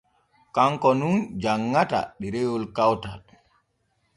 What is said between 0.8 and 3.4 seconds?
nun janŋata ɗerewol kawtal.